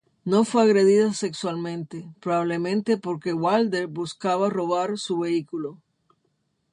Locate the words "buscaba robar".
3.85-4.97